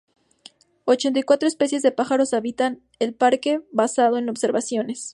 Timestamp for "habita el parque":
2.33-3.61